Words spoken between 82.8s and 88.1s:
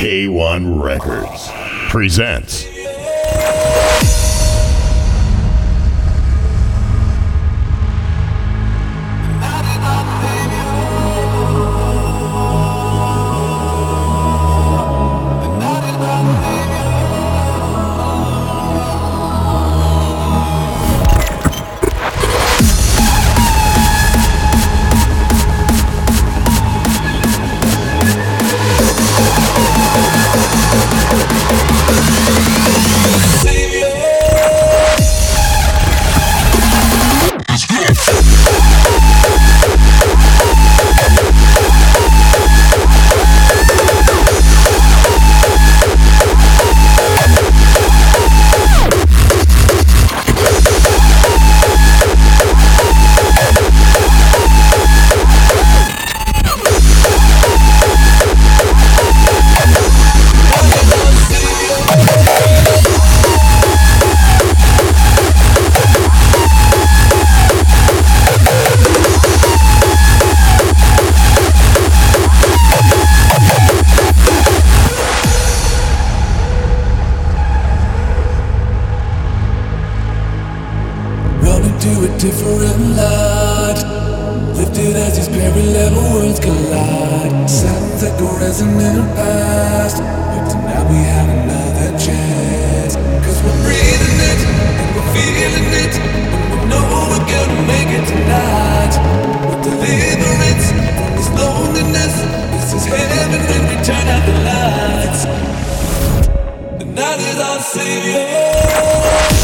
light. Lifted as these parallel worlds collide. Sounds